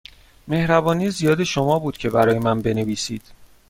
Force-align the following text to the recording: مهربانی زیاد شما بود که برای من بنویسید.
مهربانی 0.47 1.09
زیاد 1.09 1.43
شما 1.43 1.79
بود 1.79 1.97
که 1.97 2.09
برای 2.09 2.39
من 2.39 2.61
بنویسید. 2.61 3.21